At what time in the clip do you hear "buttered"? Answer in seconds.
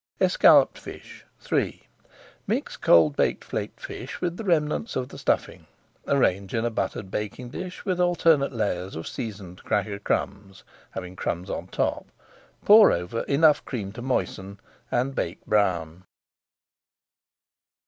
6.71-7.11